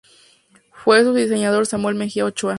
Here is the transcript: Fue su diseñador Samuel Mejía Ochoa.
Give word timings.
Fue 0.71 1.03
su 1.03 1.13
diseñador 1.13 1.67
Samuel 1.67 1.93
Mejía 1.93 2.25
Ochoa. 2.25 2.49